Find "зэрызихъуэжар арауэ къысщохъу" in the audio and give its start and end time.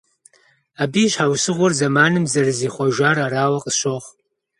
2.31-4.11